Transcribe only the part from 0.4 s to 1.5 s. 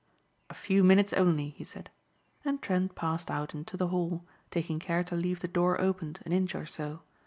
"A few minutes only,"